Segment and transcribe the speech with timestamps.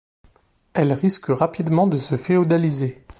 [0.73, 3.05] Elles risquent rapidement de se féodaliser.